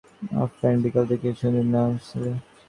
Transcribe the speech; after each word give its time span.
ওহ 0.39 0.47
Fred, 0.55 0.77
বিকেলটা 0.83 1.15
কি 1.21 1.29
সুন্দরই 1.39 1.67
না 1.73 1.81
ছিল। 2.07 2.23